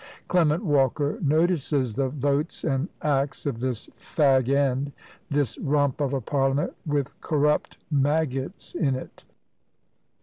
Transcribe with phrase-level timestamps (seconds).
[0.27, 4.93] Clement Walker notices "the votes and acts of this fag end;
[5.29, 9.23] this RUMP of a parliament, with corrupt maggots in it."